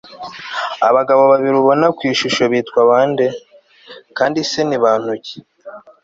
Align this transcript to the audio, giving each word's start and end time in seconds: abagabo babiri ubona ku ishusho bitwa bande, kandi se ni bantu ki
abagabo 0.89 1.21
babiri 1.31 1.55
ubona 1.61 1.85
ku 1.95 2.01
ishusho 2.11 2.43
bitwa 2.51 2.79
bande, 2.89 3.25
kandi 4.17 4.39
se 4.49 4.61
ni 4.67 4.77
bantu 4.83 5.11
ki 5.25 5.37